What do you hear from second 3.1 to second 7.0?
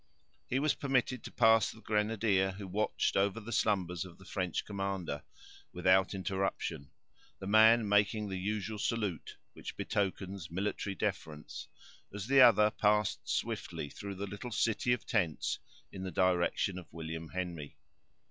over the slumbers of the French commander, without interruption,